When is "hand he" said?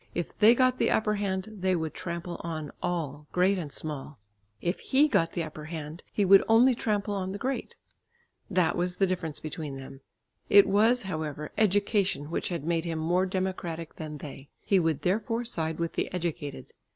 5.65-6.25